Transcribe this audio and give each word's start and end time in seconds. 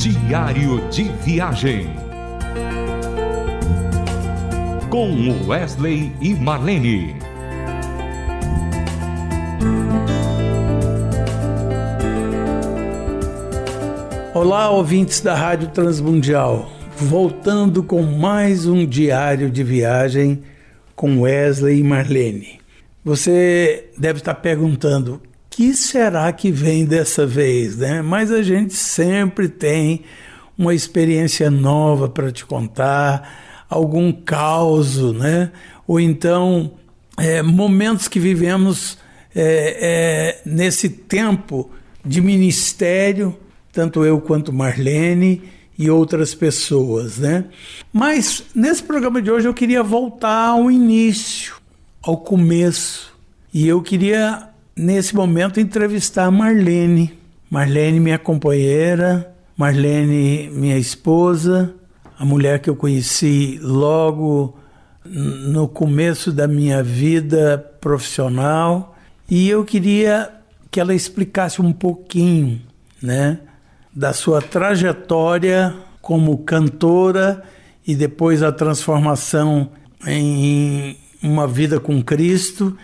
Diário 0.00 0.88
de 0.88 1.02
Viagem. 1.02 1.90
Com 4.88 5.46
Wesley 5.46 6.10
e 6.22 6.32
Marlene. 6.32 7.14
Olá, 14.32 14.70
ouvintes 14.70 15.20
da 15.20 15.34
Rádio 15.34 15.68
Transmundial. 15.68 16.72
Voltando 16.96 17.82
com 17.82 18.00
mais 18.00 18.66
um 18.66 18.86
diário 18.86 19.50
de 19.50 19.62
viagem 19.62 20.40
com 20.96 21.20
Wesley 21.20 21.80
e 21.80 21.84
Marlene. 21.84 22.58
Você 23.04 23.90
deve 23.98 24.20
estar 24.20 24.36
perguntando: 24.36 25.20
que 25.60 25.74
será 25.74 26.32
que 26.32 26.50
vem 26.50 26.86
dessa 26.86 27.26
vez, 27.26 27.76
né? 27.76 28.00
Mas 28.00 28.32
a 28.32 28.42
gente 28.42 28.72
sempre 28.72 29.46
tem 29.46 30.04
uma 30.56 30.74
experiência 30.74 31.50
nova 31.50 32.08
para 32.08 32.32
te 32.32 32.46
contar, 32.46 33.66
algum 33.68 34.10
caos, 34.10 34.96
né? 35.12 35.52
Ou 35.86 36.00
então 36.00 36.72
é, 37.18 37.42
momentos 37.42 38.08
que 38.08 38.18
vivemos 38.18 38.96
é, 39.34 40.40
é, 40.46 40.50
nesse 40.50 40.88
tempo 40.88 41.70
de 42.02 42.22
ministério, 42.22 43.36
tanto 43.70 44.02
eu 44.02 44.18
quanto 44.18 44.54
Marlene 44.54 45.42
e 45.78 45.90
outras 45.90 46.34
pessoas, 46.34 47.18
né? 47.18 47.44
Mas 47.92 48.44
nesse 48.54 48.82
programa 48.82 49.20
de 49.20 49.30
hoje 49.30 49.46
eu 49.46 49.52
queria 49.52 49.82
voltar 49.82 50.52
ao 50.52 50.70
início, 50.70 51.56
ao 52.00 52.16
começo, 52.16 53.14
e 53.52 53.68
eu 53.68 53.82
queria 53.82 54.49
nesse 54.76 55.14
momento, 55.14 55.60
entrevistar 55.60 56.24
a 56.24 56.30
Marlene. 56.30 57.18
Marlene, 57.50 58.00
minha 58.00 58.18
companheira, 58.18 59.34
Marlene, 59.56 60.48
minha 60.50 60.78
esposa, 60.78 61.74
a 62.18 62.24
mulher 62.24 62.60
que 62.60 62.70
eu 62.70 62.76
conheci 62.76 63.58
logo 63.62 64.56
no 65.04 65.66
começo 65.66 66.32
da 66.32 66.46
minha 66.46 66.82
vida 66.82 67.58
profissional. 67.80 68.96
E 69.28 69.48
eu 69.48 69.64
queria 69.64 70.30
que 70.70 70.80
ela 70.80 70.94
explicasse 70.94 71.60
um 71.60 71.72
pouquinho, 71.72 72.60
né, 73.02 73.40
da 73.94 74.12
sua 74.12 74.40
trajetória 74.40 75.74
como 76.00 76.38
cantora 76.38 77.42
e 77.86 77.94
depois 77.94 78.42
a 78.42 78.52
transformação 78.52 79.70
em 80.06 80.96
uma 81.22 81.46
vida 81.46 81.80
com 81.80 82.02
Cristo 82.02 82.76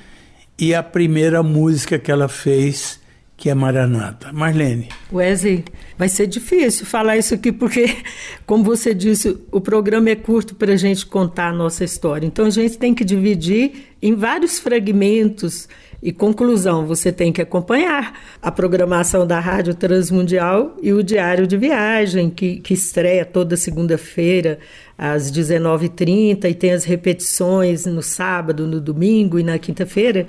e 0.58 0.74
a 0.74 0.82
primeira 0.82 1.42
música 1.42 1.98
que 1.98 2.10
ela 2.10 2.28
fez, 2.28 2.98
que 3.36 3.50
é 3.50 3.54
Maranata. 3.54 4.32
Marlene. 4.32 4.88
Wesley, 5.12 5.64
vai 5.98 6.08
ser 6.08 6.26
difícil 6.26 6.86
falar 6.86 7.18
isso 7.18 7.34
aqui, 7.34 7.52
porque, 7.52 7.94
como 8.46 8.64
você 8.64 8.94
disse, 8.94 9.36
o 9.52 9.60
programa 9.60 10.10
é 10.10 10.16
curto 10.16 10.54
para 10.54 10.72
a 10.72 10.76
gente 10.76 11.04
contar 11.04 11.48
a 11.48 11.52
nossa 11.52 11.84
história. 11.84 12.26
Então, 12.26 12.46
a 12.46 12.50
gente 12.50 12.78
tem 12.78 12.94
que 12.94 13.04
dividir 13.04 13.88
em 14.00 14.14
vários 14.14 14.58
fragmentos. 14.58 15.68
E 16.02 16.12
conclusão, 16.12 16.86
você 16.86 17.10
tem 17.10 17.32
que 17.32 17.40
acompanhar 17.40 18.20
a 18.40 18.52
programação 18.52 19.26
da 19.26 19.40
Rádio 19.40 19.74
Transmundial 19.74 20.76
e 20.82 20.92
o 20.92 21.02
Diário 21.02 21.46
de 21.46 21.56
Viagem, 21.56 22.28
que, 22.30 22.56
que 22.56 22.74
estreia 22.74 23.24
toda 23.24 23.56
segunda-feira 23.56 24.58
às 24.96 25.32
19h30 25.32 26.44
e 26.44 26.54
tem 26.54 26.72
as 26.72 26.84
repetições 26.84 27.86
no 27.86 28.02
sábado, 28.02 28.66
no 28.66 28.80
domingo 28.80 29.38
e 29.38 29.42
na 29.42 29.58
quinta-feira. 29.58 30.26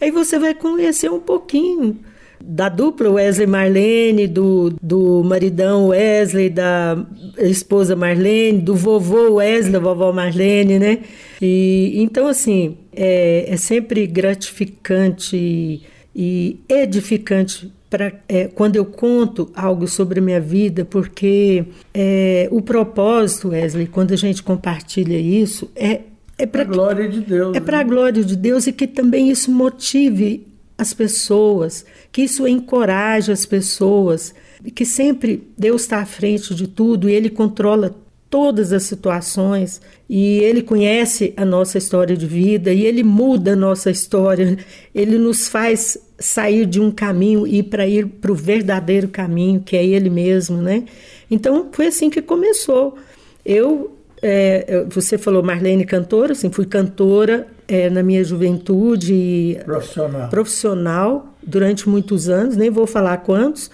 Aí 0.00 0.10
você 0.10 0.38
vai 0.38 0.54
conhecer 0.54 1.10
um 1.10 1.20
pouquinho 1.20 1.98
da 2.40 2.68
dupla 2.68 3.10
Wesley 3.10 3.46
Marlene, 3.46 4.26
do, 4.26 4.72
do 4.82 5.22
maridão 5.24 5.88
Wesley, 5.88 6.50
da 6.50 6.96
esposa 7.38 7.96
Marlene, 7.96 8.60
do 8.60 8.74
vovô 8.74 9.34
Wesley, 9.34 9.72
da 9.72 9.78
vovó 9.78 10.12
Marlene, 10.12 10.78
né? 10.78 10.98
E, 11.40 11.94
então, 11.96 12.26
assim, 12.26 12.76
é, 12.96 13.46
é 13.48 13.56
sempre 13.56 14.06
gratificante 14.06 15.82
e 16.14 16.60
edificante 16.68 17.70
para 17.90 18.12
é, 18.28 18.48
quando 18.48 18.76
eu 18.76 18.84
conto 18.84 19.50
algo 19.54 19.86
sobre 19.86 20.18
a 20.18 20.22
minha 20.22 20.40
vida, 20.40 20.84
porque 20.84 21.66
é, 21.94 22.48
o 22.50 22.60
propósito, 22.62 23.48
Wesley, 23.48 23.86
quando 23.86 24.12
a 24.12 24.16
gente 24.16 24.42
compartilha 24.42 25.18
isso, 25.18 25.70
é 25.76 26.00
é 26.38 26.44
para 26.44 26.62
a 26.62 26.64
glória 26.64 27.08
de 27.08 27.20
Deus. 27.20 27.56
É 27.56 27.60
para 27.60 27.80
a 27.80 27.82
né? 27.82 27.88
glória 27.88 28.22
de 28.22 28.36
Deus 28.36 28.66
e 28.66 28.72
que 28.72 28.86
também 28.86 29.30
isso 29.30 29.50
motive 29.50 30.46
as 30.76 30.92
pessoas, 30.92 31.84
que 32.12 32.22
isso 32.22 32.46
encoraje 32.46 33.32
as 33.32 33.46
pessoas, 33.46 34.34
que 34.74 34.84
sempre 34.84 35.48
Deus 35.56 35.82
está 35.82 36.00
à 36.00 36.06
frente 36.06 36.54
de 36.54 36.66
tudo 36.68 37.08
e 37.08 37.14
Ele 37.14 37.30
controla 37.30 37.96
todas 38.28 38.72
as 38.72 38.82
situações 38.84 39.80
e 40.08 40.38
Ele 40.38 40.62
conhece 40.62 41.32
a 41.36 41.44
nossa 41.44 41.78
história 41.78 42.16
de 42.16 42.26
vida 42.26 42.72
e 42.72 42.84
Ele 42.84 43.02
muda 43.02 43.52
a 43.52 43.56
nossa 43.56 43.90
história, 43.90 44.58
Ele 44.94 45.18
nos 45.18 45.48
faz 45.48 45.98
sair 46.18 46.66
de 46.66 46.80
um 46.80 46.90
caminho 46.90 47.46
e 47.46 47.62
para 47.62 47.86
ir 47.86 48.06
para 48.06 48.32
o 48.32 48.34
verdadeiro 48.34 49.08
caminho, 49.08 49.60
que 49.60 49.76
é 49.76 49.84
Ele 49.84 50.10
mesmo, 50.10 50.60
né? 50.60 50.84
Então 51.30 51.68
foi 51.72 51.88
assim 51.88 52.10
que 52.10 52.22
começou. 52.22 52.96
Eu 53.44 53.92
é, 54.22 54.84
você 54.88 55.18
falou 55.18 55.42
Marlene 55.42 55.84
cantora, 55.84 56.32
assim, 56.32 56.50
fui 56.50 56.66
cantora 56.66 57.46
é, 57.68 57.90
na 57.90 58.02
minha 58.02 58.24
juventude 58.24 59.58
profissional. 59.64 60.28
profissional 60.30 61.34
durante 61.42 61.88
muitos 61.88 62.28
anos, 62.28 62.56
nem 62.56 62.70
vou 62.70 62.86
falar 62.86 63.18
quantos. 63.18 63.70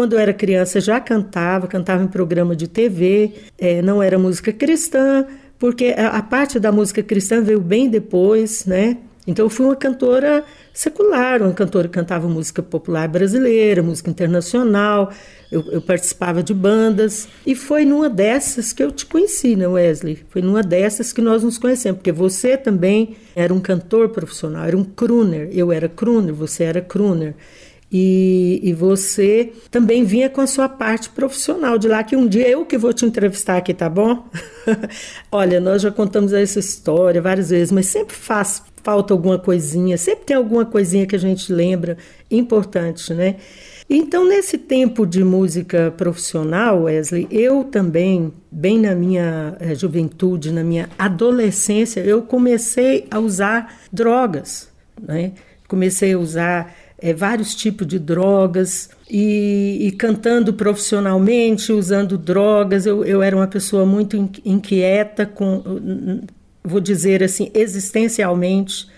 Quando 0.00 0.14
eu 0.14 0.18
era 0.18 0.32
criança 0.32 0.80
já 0.80 0.98
cantava, 0.98 1.66
cantava 1.66 2.02
em 2.02 2.06
programa 2.06 2.56
de 2.56 2.66
TV, 2.66 3.34
é, 3.58 3.82
não 3.82 4.02
era 4.02 4.18
música 4.18 4.50
cristã, 4.50 5.26
porque 5.58 5.94
a, 5.94 6.16
a 6.16 6.22
parte 6.22 6.58
da 6.58 6.72
música 6.72 7.02
cristã 7.02 7.42
veio 7.42 7.60
bem 7.60 7.86
depois, 7.86 8.64
né? 8.64 8.96
Então 9.26 9.44
eu 9.44 9.50
fui 9.50 9.66
uma 9.66 9.76
cantora 9.76 10.42
secular, 10.72 11.42
uma 11.42 11.52
cantora 11.52 11.86
que 11.86 11.92
cantava 11.92 12.26
música 12.26 12.62
popular 12.62 13.06
brasileira, 13.08 13.82
música 13.82 14.08
internacional, 14.08 15.12
eu, 15.52 15.62
eu, 15.70 15.82
participava 15.82 16.42
de 16.42 16.54
bandas, 16.54 17.28
e 17.44 17.54
foi 17.54 17.84
numa 17.84 18.08
dessas 18.08 18.72
que 18.72 18.82
eu 18.82 18.90
te 18.90 19.04
conheci, 19.04 19.54
né, 19.54 19.68
Wesley? 19.68 20.20
Foi 20.30 20.40
numa 20.40 20.62
dessas 20.62 21.12
que 21.12 21.20
nós 21.20 21.42
nos 21.42 21.58
conhecemos, 21.58 21.98
porque 21.98 22.10
você 22.10 22.56
também 22.56 23.16
era 23.36 23.52
um 23.52 23.60
cantor 23.60 24.08
profissional, 24.08 24.64
era 24.64 24.78
um 24.78 24.84
crooner, 24.84 25.50
eu 25.52 25.70
era 25.70 25.90
crooner, 25.90 26.32
você 26.32 26.64
era 26.64 26.80
crooner. 26.80 27.34
E, 27.92 28.60
e, 28.62 28.72
você 28.72 29.52
também 29.68 30.04
vinha 30.04 30.30
com 30.30 30.40
a 30.40 30.46
sua 30.46 30.68
parte 30.68 31.10
profissional 31.10 31.76
de 31.76 31.88
lá, 31.88 32.04
que 32.04 32.14
um 32.14 32.28
dia 32.28 32.48
eu 32.48 32.64
que 32.64 32.78
vou 32.78 32.92
te 32.92 33.04
entrevistar 33.04 33.56
aqui, 33.56 33.74
tá 33.74 33.88
bom? 33.88 34.28
Olha, 35.32 35.60
nós 35.60 35.82
já 35.82 35.90
contamos 35.90 36.32
essa 36.32 36.60
história 36.60 37.20
várias 37.20 37.50
vezes, 37.50 37.72
mas 37.72 37.86
sempre 37.86 38.14
faz 38.14 38.62
falta 38.82 39.12
alguma 39.12 39.38
coisinha, 39.38 39.98
sempre 39.98 40.24
tem 40.24 40.36
alguma 40.36 40.64
coisinha 40.64 41.06
que 41.06 41.16
a 41.16 41.18
gente 41.18 41.52
lembra 41.52 41.98
importante, 42.30 43.12
né? 43.12 43.36
Então, 43.88 44.26
nesse 44.26 44.56
tempo 44.56 45.04
de 45.04 45.24
música 45.24 45.92
profissional, 45.96 46.84
Wesley, 46.84 47.26
eu 47.28 47.64
também, 47.64 48.32
bem 48.50 48.78
na 48.78 48.94
minha 48.94 49.56
eh, 49.58 49.74
juventude, 49.74 50.52
na 50.52 50.62
minha 50.62 50.88
adolescência, 50.96 52.00
eu 52.00 52.22
comecei 52.22 53.06
a 53.10 53.18
usar 53.18 53.80
drogas, 53.92 54.70
né? 55.00 55.32
Comecei 55.66 56.12
a 56.12 56.18
usar 56.18 56.72
é, 57.00 57.14
vários 57.14 57.54
tipos 57.54 57.86
de 57.86 57.98
drogas 57.98 58.90
e, 59.08 59.78
e, 59.80 59.92
cantando 59.92 60.52
profissionalmente, 60.52 61.72
usando 61.72 62.18
drogas. 62.18 62.86
Eu, 62.86 63.04
eu 63.04 63.22
era 63.22 63.34
uma 63.34 63.46
pessoa 63.46 63.86
muito 63.86 64.16
inquieta, 64.44 65.24
com, 65.24 66.22
vou 66.62 66.80
dizer 66.80 67.22
assim, 67.22 67.50
existencialmente. 67.54 68.88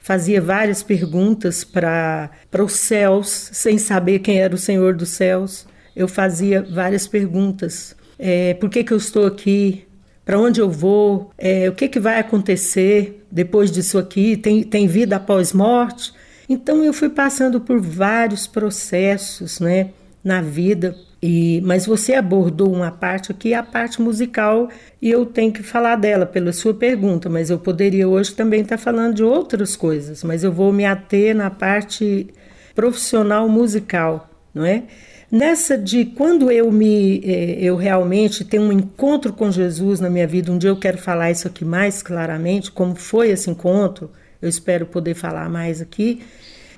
Fazia 0.00 0.40
várias 0.40 0.82
perguntas 0.82 1.64
para 1.64 2.30
os 2.62 2.72
céus, 2.72 3.50
sem 3.52 3.78
saber 3.78 4.18
quem 4.18 4.38
era 4.38 4.54
o 4.54 4.58
Senhor 4.58 4.94
dos 4.94 5.10
céus. 5.10 5.66
Eu 5.96 6.08
fazia 6.08 6.60
várias 6.60 7.06
perguntas. 7.06 7.96
É, 8.18 8.54
por 8.54 8.68
que, 8.68 8.84
que 8.84 8.92
eu 8.92 8.98
estou 8.98 9.26
aqui? 9.26 9.84
Para 10.24 10.38
onde 10.38 10.60
eu 10.60 10.70
vou? 10.70 11.30
É, 11.38 11.68
o 11.68 11.72
que, 11.72 11.88
que 11.88 12.00
vai 12.00 12.18
acontecer 12.18 13.24
depois 13.30 13.70
disso 13.70 13.96
aqui? 13.96 14.36
Tem, 14.36 14.62
tem 14.62 14.86
vida 14.86 15.16
após 15.16 15.52
morte? 15.52 16.12
Então 16.48 16.84
eu 16.84 16.92
fui 16.92 17.08
passando 17.08 17.60
por 17.60 17.80
vários 17.80 18.46
processos, 18.46 19.60
né, 19.60 19.90
na 20.22 20.40
vida. 20.40 20.96
E, 21.22 21.62
mas 21.64 21.86
você 21.86 22.14
abordou 22.14 22.70
uma 22.72 22.90
parte 22.90 23.32
aqui, 23.32 23.54
a 23.54 23.62
parte 23.62 24.00
musical, 24.00 24.68
e 25.00 25.10
eu 25.10 25.24
tenho 25.24 25.52
que 25.52 25.62
falar 25.62 25.96
dela 25.96 26.26
pela 26.26 26.52
sua 26.52 26.74
pergunta, 26.74 27.30
mas 27.30 27.48
eu 27.48 27.58
poderia 27.58 28.06
hoje 28.06 28.34
também 28.34 28.60
estar 28.60 28.76
falando 28.76 29.14
de 29.14 29.24
outras 29.24 29.74
coisas, 29.74 30.22
mas 30.22 30.44
eu 30.44 30.52
vou 30.52 30.70
me 30.70 30.84
ater 30.84 31.34
na 31.34 31.50
parte 31.50 32.26
profissional 32.74 33.48
musical, 33.48 34.28
não 34.52 34.66
é? 34.66 34.82
Nessa 35.30 35.78
de 35.78 36.04
quando 36.04 36.50
eu 36.50 36.70
me 36.70 37.22
eh, 37.24 37.56
eu 37.60 37.76
realmente 37.76 38.44
tenho 38.44 38.64
um 38.64 38.72
encontro 38.72 39.32
com 39.32 39.50
Jesus 39.50 40.00
na 40.00 40.10
minha 40.10 40.26
vida, 40.26 40.52
um 40.52 40.58
dia 40.58 40.70
eu 40.70 40.76
quero 40.76 40.98
falar 40.98 41.30
isso 41.30 41.48
aqui 41.48 41.64
mais 41.64 42.02
claramente, 42.02 42.70
como 42.70 42.94
foi 42.94 43.30
esse 43.30 43.50
encontro, 43.50 44.10
eu 44.44 44.48
espero 44.48 44.86
poder 44.86 45.14
falar 45.14 45.48
mais 45.48 45.80
aqui. 45.80 46.20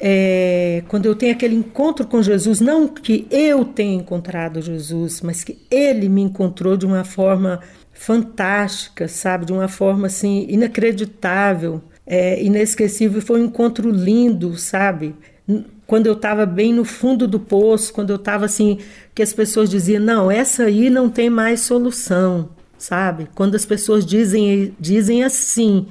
é, 0.01 0.83
quando 0.89 1.07
eu 1.07 1.15
tenho 1.15 1.33
aquele 1.33 1.55
encontro 1.55 2.07
com 2.07 2.23
Jesus, 2.23 2.61
não 2.61 2.87
que 2.87 3.27
eu 3.31 3.65
tenha 3.65 3.95
encontrado 3.95 4.61
Jesus, 4.61 5.21
mas 5.23 5.43
que 5.43 5.59
ele 5.71 6.09
me 6.09 6.23
encontrou 6.23 6.77
de 6.77 6.85
uma 6.87 7.05
forma 7.05 7.61
fantástica, 7.93 9.09
sabe? 9.09 9.47
De 9.47 9.53
uma 9.53 9.69
forma 9.69 10.07
assim 10.07 10.47
inacreditável, 10.49 11.83
é, 12.07 12.43
inesquecível. 12.43 13.23
Foi 13.23 13.41
um 13.41 13.47
encontro 13.47 13.91
lindo, 13.91 14.57
sabe? 14.59 15.15
Quando 15.87 16.07
eu 16.07 16.13
estava 16.13 16.45
bem 16.45 16.73
no 16.75 16.85
fundo 16.85 17.27
do 17.27 17.41
poço, 17.41 17.93
quando 17.93 18.11
eu 18.11 18.17
estava 18.17 18.45
assim, 18.45 18.79
que 19.15 19.23
as 19.23 19.33
pessoas 19.33 19.71
diziam: 19.71 20.03
não, 20.03 20.31
essa 20.31 20.65
aí 20.65 20.91
não 20.91 21.09
tem 21.09 21.31
mais 21.31 21.61
solução, 21.61 22.51
sabe? 22.77 23.29
Quando 23.35 23.55
as 23.55 23.65
pessoas 23.65 24.05
dizem, 24.05 24.75
dizem 24.79 25.25
assim: 25.25 25.87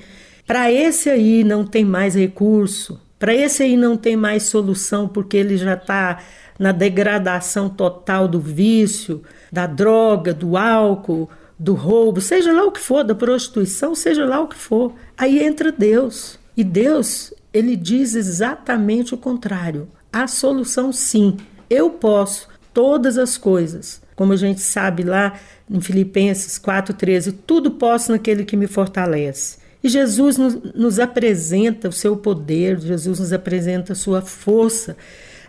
para 0.45 0.71
esse 0.71 1.09
aí 1.09 1.43
não 1.43 1.65
tem 1.65 1.83
mais 1.83 2.15
recurso, 2.15 3.01
para 3.17 3.33
esse 3.33 3.63
aí 3.63 3.75
não 3.75 3.97
tem 3.97 4.15
mais 4.15 4.43
solução 4.43 5.07
porque 5.07 5.37
ele 5.37 5.57
já 5.57 5.73
está 5.73 6.19
na 6.59 6.71
degradação 6.71 7.69
total 7.69 8.27
do 8.27 8.39
vício, 8.39 9.23
da 9.51 9.65
droga, 9.67 10.33
do 10.33 10.55
álcool, 10.55 11.29
do 11.57 11.73
roubo, 11.73 12.21
seja 12.21 12.51
lá 12.51 12.65
o 12.65 12.71
que 12.71 12.79
for, 12.79 13.03
da 13.03 13.15
prostituição, 13.15 13.95
seja 13.95 14.25
lá 14.25 14.41
o 14.41 14.47
que 14.47 14.55
for. 14.55 14.93
Aí 15.17 15.43
entra 15.43 15.71
Deus. 15.71 16.37
E 16.55 16.63
Deus, 16.63 17.33
ele 17.53 17.75
diz 17.75 18.15
exatamente 18.15 19.13
o 19.13 19.17
contrário. 19.17 19.87
A 20.11 20.27
solução 20.27 20.91
sim. 20.91 21.37
Eu 21.69 21.89
posso 21.89 22.47
todas 22.73 23.17
as 23.17 23.37
coisas. 23.37 24.01
Como 24.15 24.31
a 24.31 24.37
gente 24.37 24.61
sabe 24.61 25.03
lá 25.03 25.33
em 25.69 25.81
Filipenses 25.81 26.57
4:13, 26.57 27.33
tudo 27.45 27.71
posso 27.71 28.11
naquele 28.11 28.45
que 28.45 28.55
me 28.55 28.67
fortalece. 28.67 29.57
E 29.85 29.87
Jesus 29.87 30.35
nos, 30.35 30.57
nos 30.73 30.99
apresenta 30.99 31.89
o 31.89 31.91
seu 31.91 32.17
poder, 32.17 32.79
Jesus 32.79 33.19
nos 33.19 33.31
apresenta 33.31 33.93
a 33.93 33.95
sua 33.95 34.19
força, 34.19 34.97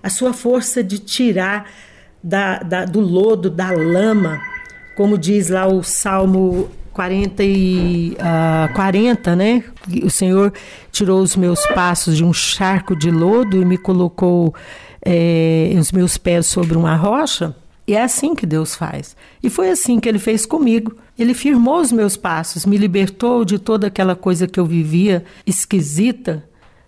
a 0.03 0.11
sua 0.11 0.35
força 0.35 0.85
de 0.85 0.99
tirar 0.99 1.71
da, 2.23 2.59
da, 2.59 2.85
do 2.85 3.00
lodo, 3.00 3.49
da 3.49 3.71
lama, 3.71 4.38
como 4.94 5.17
diz 5.17 5.49
lá 5.49 5.67
o 5.67 5.83
Salmo 5.83 6.69
40, 6.93 7.43
e, 7.44 8.15
uh, 8.21 8.75
40, 8.75 9.35
né? 9.35 9.65
O 10.05 10.11
Senhor 10.11 10.53
tirou 10.93 11.23
os 11.23 11.35
meus 11.35 11.67
passos 11.69 12.15
de 12.15 12.23
um 12.23 12.35
charco 12.35 12.94
de 12.94 13.11
lodo 13.11 13.56
e 13.56 13.65
me 13.65 13.79
colocou 13.79 14.55
é, 15.00 15.73
os 15.79 15.91
meus 15.93 16.19
pés 16.19 16.44
sobre 16.44 16.77
uma 16.77 16.94
rocha. 16.94 17.56
E 17.87 17.94
é 17.94 18.03
assim 18.03 18.35
que 18.35 18.44
Deus 18.44 18.75
faz. 18.75 19.17
E 19.43 19.49
foi 19.49 19.71
assim 19.71 20.00
que 20.00 20.09
ele 20.09 20.19
fez 20.19 20.44
comigo. 20.44 20.97
Ele 21.17 21.33
firmou 21.33 21.81
os 21.81 21.93
meus 21.93 22.17
passos, 22.17 22.67
me 22.67 22.77
libertou 22.77 23.44
de 23.44 23.59
toda 23.59 23.87
aquela 23.87 24.17
coisa 24.17 24.47
que 24.47 24.59
eu 24.59 24.67
vivia 24.67 25.25
esquisita, 25.47 26.44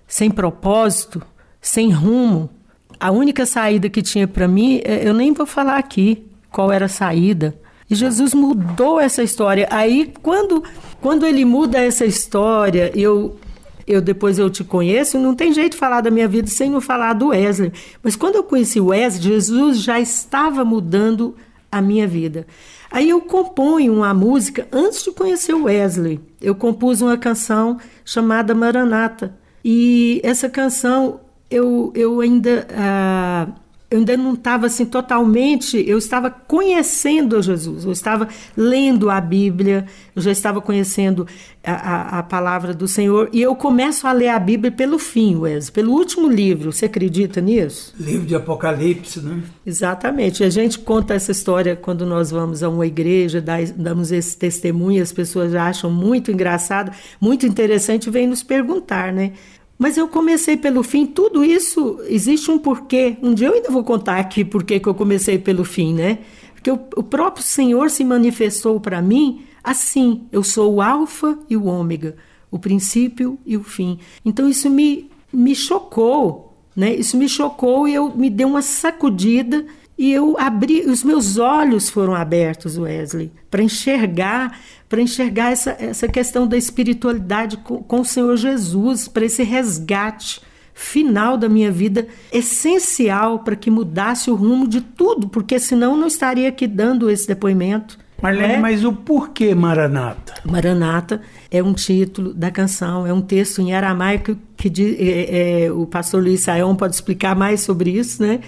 sem 0.06 0.31
propósito, 0.31 1.23
sem 1.61 1.91
rumo. 1.91 2.50
A 2.99 3.12
única 3.12 3.47
saída 3.47 3.89
que 3.89 4.03
tinha 4.03 4.27
para 4.27 4.49
mim, 4.49 4.81
é, 4.85 5.06
eu 5.06 5.15
nem 5.15 5.33
vou 5.33 5.47
falar 5.47 5.79
aqui 5.79 6.27
qual 6.50 6.73
era 6.73 6.87
a 6.87 6.89
saída. 6.89 7.55
E 7.89 7.95
Jesus 7.95 8.35
mudou 8.35 9.00
essa 9.00 9.23
história. 9.23 9.69
Aí, 9.71 10.12
quando, 10.21 10.62
quando 11.00 11.25
ele 11.25 11.45
muda 11.45 11.79
essa 11.79 12.05
história, 12.05 12.91
eu 12.95 13.39
eu 13.88 14.02
depois 14.02 14.38
eu 14.38 14.50
te 14.50 14.62
conheço, 14.62 15.19
não 15.19 15.35
tem 15.35 15.52
jeito 15.52 15.73
de 15.73 15.79
falar 15.79 16.02
da 16.02 16.11
minha 16.11 16.29
vida 16.29 16.49
sem 16.49 16.73
eu 16.75 16.81
falar 16.81 17.14
do 17.14 17.29
Wesley. 17.29 17.73
Mas 18.02 18.14
quando 18.14 18.37
eu 18.37 18.44
conheci 18.44 18.79
o 18.79 18.88
Wesley, 18.88 19.23
Jesus 19.23 19.81
já 19.81 19.99
estava 19.99 20.64
mudando 20.64 21.35
a 21.73 21.81
minha 21.81 22.06
vida. 22.06 22.46
Aí 22.90 23.08
eu 23.08 23.20
componho 23.20 23.94
uma 23.94 24.12
música 24.12 24.69
antes 24.70 25.02
de 25.02 25.11
conhecer 25.11 25.55
o 25.55 25.64
Wesley. 25.64 26.20
Eu 26.40 26.55
compus 26.55 27.00
uma 27.00 27.17
canção 27.17 27.79
chamada 28.05 28.55
Maranata. 28.55 29.35
E 29.64 30.20
essa 30.23 30.49
canção 30.49 31.20
eu, 31.50 31.93
eu 31.94 32.20
ainda. 32.20 32.67
Ah, 32.70 33.49
eu 33.90 33.99
ainda 33.99 34.17
não 34.19 34.35
estava 34.35 34.67
assim 34.67 34.85
totalmente, 34.85 35.82
eu 35.88 35.96
estava 35.96 36.31
conhecendo 36.31 37.40
Jesus, 37.40 37.87
eu 37.87 37.93
estava 37.93 38.29
lendo 38.55 39.08
a 39.08 39.19
Bíblia, 39.19 39.87
eu 40.14 40.20
já 40.20 40.31
estava 40.31 40.61
conhecendo 40.61 41.26
a, 41.64 41.73
a, 41.73 42.19
a, 42.19 42.23
palavra 42.23 42.75
do 42.75 42.87
Senhor, 42.87 43.31
e 43.32 43.40
eu 43.40 43.55
começo 43.56 44.06
a 44.06 44.12
ler 44.12 44.29
a 44.29 44.38
Bíblia 44.38 44.70
pelo 44.70 44.99
fim, 44.99 45.37
Wes, 45.37 45.70
pelo 45.70 45.93
último 45.93 46.29
livro, 46.29 46.70
você 46.70 46.85
acredita 46.85 47.40
nisso? 47.40 47.94
Livro 47.99 48.26
de 48.26 48.35
Apocalipse, 48.35 49.20
né? 49.20 49.43
Exatamente, 49.64 50.44
a 50.44 50.50
gente 50.50 50.79
conta 50.79 51.14
essa 51.14 51.32
história 51.32 51.75
quando 51.75 52.05
nós 52.05 52.31
vamos 52.31 52.62
a 52.62 52.69
uma 52.69 52.87
igreja, 52.87 53.43
damos 53.75 54.12
esse 54.12 54.37
testemunho, 54.37 55.02
as 55.02 55.12
pessoas 55.12 55.55
acham 55.55 55.90
muito 55.90 56.31
engraçado, 56.31 56.93
muito 57.19 57.46
interessante, 57.46 58.11
vêm 58.11 58.26
nos 58.26 58.43
perguntar, 58.43 59.14
né? 59.14 59.32
Mas 59.78 59.96
eu 59.96 60.08
comecei 60.08 60.56
pelo 60.56 60.82
fim, 60.82 61.06
tudo 61.06 61.44
isso 61.44 62.00
existe 62.08 62.50
um 62.50 62.58
porquê. 62.58 63.16
Um 63.22 63.32
dia 63.32 63.46
eu 63.46 63.54
ainda 63.54 63.70
vou 63.70 63.84
contar 63.84 64.19
aqui 64.19 64.44
por 64.44 64.64
que 64.64 64.82
eu 64.84 64.94
comecei 64.94 65.38
pelo 65.38 65.64
fim, 65.64 65.94
né? 65.94 66.19
Porque 66.52 66.70
o, 66.70 66.80
o 66.96 67.02
próprio 67.02 67.44
Senhor 67.44 67.88
se 67.88 68.04
manifestou 68.04 68.80
para 68.80 69.00
mim 69.00 69.42
assim: 69.62 70.26
eu 70.32 70.42
sou 70.42 70.75
o 70.75 70.82
Alfa 70.82 71.38
e 71.48 71.56
o 71.56 71.66
Ômega, 71.66 72.16
o 72.50 72.58
princípio 72.58 73.38
e 73.46 73.56
o 73.56 73.62
fim. 73.62 74.00
Então 74.25 74.48
isso 74.48 74.69
me, 74.69 75.08
me 75.32 75.54
chocou, 75.54 76.56
né? 76.75 76.92
Isso 76.94 77.16
me 77.16 77.28
chocou 77.28 77.86
e 77.86 77.94
eu 77.94 78.12
me 78.16 78.28
deu 78.28 78.48
uma 78.48 78.62
sacudida 78.62 79.64
e 79.99 80.12
eu 80.12 80.37
abri, 80.39 80.83
os 80.83 81.03
meus 81.03 81.39
olhos 81.39 81.91
foram 81.91 82.15
abertos, 82.15 82.79
Wesley, 82.79 83.33
para 83.50 83.62
enxergar, 83.65 84.56
para 84.89 85.03
enxergar 85.03 85.50
essa, 85.50 85.77
essa 85.79 86.06
questão 86.06 86.47
da 86.47 86.56
espiritualidade 86.56 87.56
com, 87.56 87.83
com 87.83 88.00
o 88.00 88.05
Senhor 88.05 88.37
Jesus, 88.37 89.09
para 89.09 89.25
esse 89.25 89.43
resgate 89.43 90.41
final 90.73 91.37
da 91.37 91.49
minha 91.49 91.73
vida, 91.73 92.06
essencial 92.33 93.41
para 93.41 93.56
que 93.56 93.69
mudasse 93.69 94.31
o 94.31 94.37
rumo 94.37 94.69
de 94.69 94.81
tudo, 94.81 95.29
porque 95.29 95.59
senão 95.59 95.97
não 95.97 96.06
estaria 96.06 96.49
aqui 96.49 96.69
dando 96.69 97.11
esse 97.11 97.27
depoimento. 97.27 97.99
Marlene, 98.23 98.55
é? 98.55 98.59
mas 98.59 98.85
o 98.85 98.93
porquê 98.93 99.55
Maranata? 99.55 100.35
Maranata 100.45 101.21
é 101.50 101.61
um 101.61 101.73
título 101.73 102.33
da 102.33 102.53
canção, 102.53 103.05
é 103.05 103.12
um 103.12 103.21
texto 103.21 103.61
em 103.61 103.73
aramaico 103.75 104.37
que 104.56 104.71
diz, 104.71 104.97
é, 104.99 105.65
é, 105.65 105.73
o 105.73 105.87
pastor 105.87 106.23
Luiz 106.23 106.41
Saião 106.43 106.77
pode 106.77 106.95
explicar 106.95 107.35
mais 107.35 107.61
sobre 107.61 107.91
isso, 107.91 108.23
né? 108.23 108.41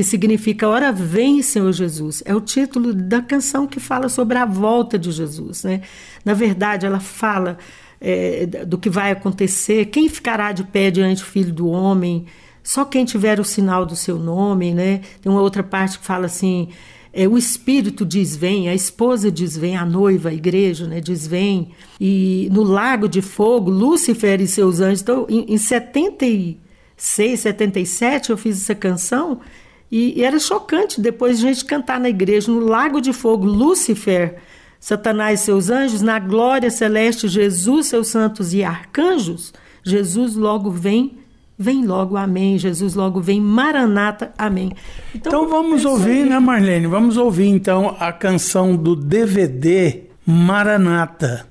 Que 0.00 0.04
significa 0.04 0.66
Ora 0.66 0.90
vem, 0.90 1.42
Senhor 1.42 1.70
Jesus. 1.72 2.22
É 2.24 2.34
o 2.34 2.40
título 2.40 2.94
da 2.94 3.20
canção 3.20 3.66
que 3.66 3.78
fala 3.78 4.08
sobre 4.08 4.38
a 4.38 4.46
volta 4.46 4.98
de 4.98 5.12
Jesus. 5.12 5.62
Né? 5.62 5.82
Na 6.24 6.32
verdade, 6.32 6.86
ela 6.86 7.00
fala 7.00 7.58
é, 8.00 8.46
do 8.46 8.78
que 8.78 8.88
vai 8.88 9.10
acontecer, 9.10 9.86
quem 9.86 10.08
ficará 10.08 10.52
de 10.52 10.64
pé 10.64 10.90
diante 10.90 11.20
do 11.20 11.26
Filho 11.26 11.52
do 11.52 11.68
Homem, 11.68 12.24
só 12.62 12.82
quem 12.86 13.04
tiver 13.04 13.38
o 13.38 13.44
sinal 13.44 13.84
do 13.84 13.94
seu 13.94 14.18
nome. 14.18 14.72
Né? 14.72 15.02
Tem 15.20 15.30
uma 15.30 15.42
outra 15.42 15.62
parte 15.62 15.98
que 15.98 16.04
fala 16.06 16.24
assim. 16.24 16.68
É, 17.12 17.28
o 17.28 17.36
Espírito 17.36 18.06
diz 18.06 18.34
vem, 18.34 18.70
a 18.70 18.74
esposa 18.74 19.30
diz 19.30 19.54
vem, 19.54 19.76
a 19.76 19.84
noiva, 19.84 20.30
a 20.30 20.32
igreja 20.32 20.86
né, 20.86 20.98
diz 20.98 21.26
vem. 21.26 21.72
E 22.00 22.48
no 22.50 22.62
Lago 22.62 23.06
de 23.06 23.20
Fogo, 23.20 23.70
Lúcifer 23.70 24.40
e 24.40 24.46
seus 24.46 24.80
anjos. 24.80 25.02
Então, 25.02 25.26
em, 25.28 25.52
em 25.52 25.58
76, 25.58 27.38
77, 27.38 28.30
eu 28.30 28.38
fiz 28.38 28.62
essa 28.62 28.74
canção 28.74 29.40
e, 29.90 30.18
e, 30.18 30.24
era 30.24 30.38
chocante 30.38 31.00
depois 31.00 31.38
a 31.38 31.48
gente 31.48 31.64
cantar 31.64 31.98
na 31.98 32.08
igreja, 32.08 32.50
no 32.50 32.60
lago 32.60 33.00
de 33.00 33.12
fogo, 33.12 33.46
Lúcifer, 33.46 34.36
Satanás 34.78 35.40
e 35.40 35.44
seus 35.44 35.68
anjos, 35.68 36.00
na 36.00 36.18
glória 36.18 36.70
celeste, 36.70 37.28
Jesus, 37.28 37.86
seus 37.86 38.08
santos 38.08 38.54
e 38.54 38.62
arcanjos. 38.62 39.52
Jesus 39.82 40.36
logo 40.36 40.70
vem, 40.70 41.18
vem 41.58 41.84
logo, 41.84 42.16
amém. 42.16 42.56
Jesus 42.56 42.94
logo 42.94 43.20
vem, 43.20 43.40
Maranata, 43.40 44.32
amém. 44.38 44.72
Então, 45.14 45.44
então 45.44 45.48
vamos 45.48 45.84
ouvir, 45.84 46.24
né, 46.24 46.38
Marlene? 46.38 46.86
Vamos 46.86 47.16
ouvir 47.16 47.48
então 47.48 47.96
a 47.98 48.12
canção 48.12 48.76
do 48.76 48.94
DVD 48.94 50.04
Maranata. 50.24 51.49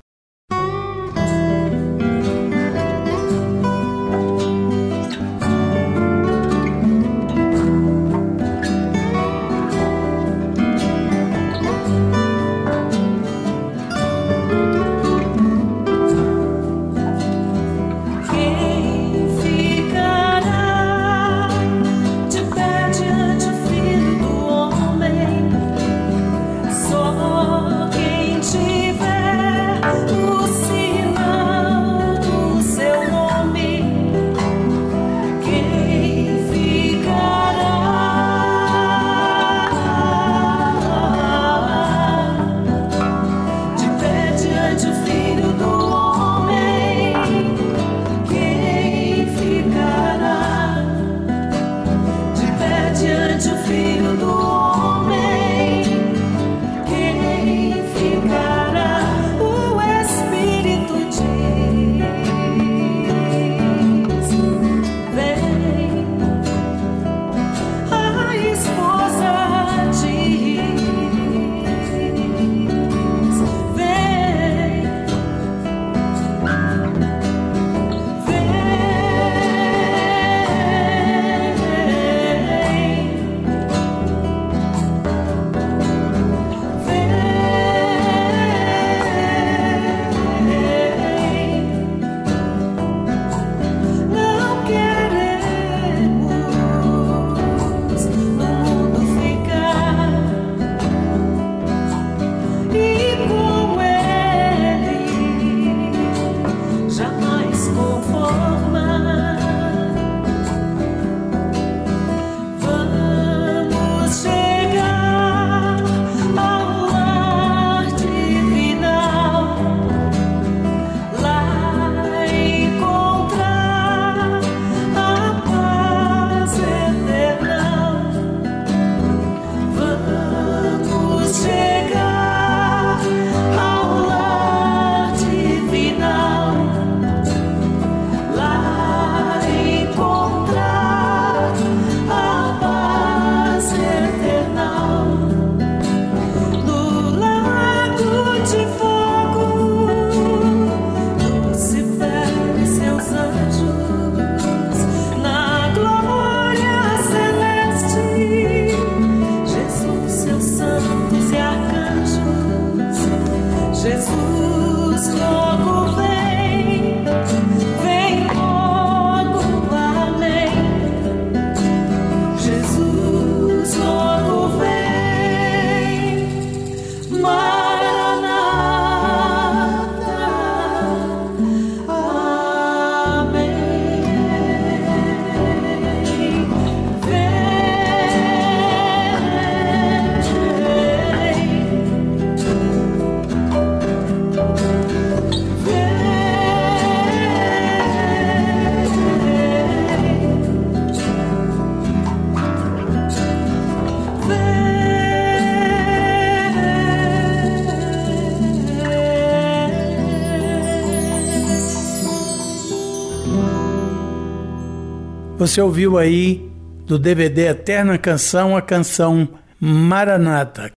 Você 215.50 215.64
ouviu 215.64 215.98
aí 215.98 216.48
do 216.86 217.00
DVD 217.00 217.48
Eterna 217.48 217.98
Canção 217.98 218.56
a 218.56 218.62
canção 218.62 219.28
Maranata. 219.60 220.70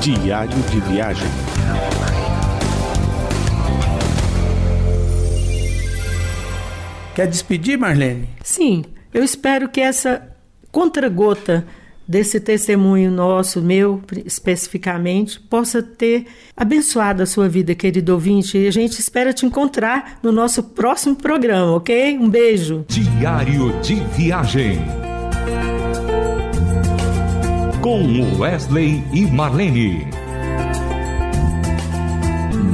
Diário 0.00 0.62
de 0.70 0.80
viagem. 0.80 1.28
Quer 7.14 7.26
despedir, 7.26 7.76
Marlene? 7.76 8.30
Sim, 8.42 8.86
eu 9.12 9.22
espero 9.22 9.68
que 9.68 9.82
essa 9.82 10.26
contragota 10.72 11.66
desse 12.06 12.38
testemunho 12.38 13.10
nosso, 13.10 13.60
meu 13.60 14.02
especificamente, 14.24 15.40
possa 15.40 15.82
ter 15.82 16.26
abençoado 16.56 17.22
a 17.22 17.26
sua 17.26 17.48
vida, 17.48 17.74
querido 17.74 18.12
ouvinte. 18.12 18.58
E 18.58 18.66
a 18.66 18.70
gente 18.70 18.98
espera 18.98 19.32
te 19.32 19.46
encontrar 19.46 20.18
no 20.22 20.30
nosso 20.30 20.62
próximo 20.62 21.16
programa, 21.16 21.72
ok? 21.72 22.18
Um 22.18 22.28
beijo. 22.28 22.84
Diário 22.88 23.72
de 23.80 23.96
Viagem. 24.16 24.78
Com 27.80 28.38
Wesley 28.38 29.02
e 29.12 29.26
Marlene. 29.26 30.06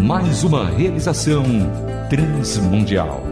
Mais 0.06 0.44
uma 0.44 0.68
realização 0.70 1.44
transmundial. 2.08 3.24